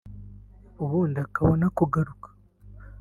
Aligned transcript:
ubundi 0.83 1.17
akabona 1.27 1.65
kugaruka 1.77 2.27